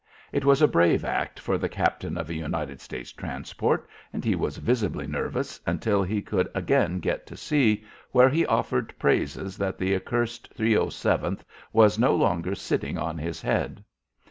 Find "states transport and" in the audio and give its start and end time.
2.81-4.25